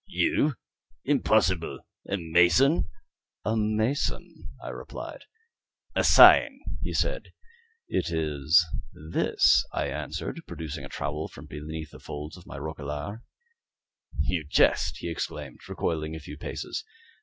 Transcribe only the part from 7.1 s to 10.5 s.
"a sign." "It is this," I answered,